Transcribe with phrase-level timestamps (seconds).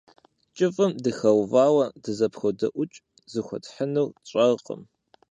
[0.55, 2.97] КӀыфӀым дыхэувауэ, дызэпходэӀукӀ–
[3.31, 4.81] зыхуэтхьынур тщӀэркъым.